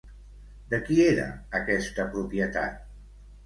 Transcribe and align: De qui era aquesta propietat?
De 0.71 0.79
qui 0.87 0.97
era 1.11 1.29
aquesta 1.61 2.09
propietat? 2.19 2.85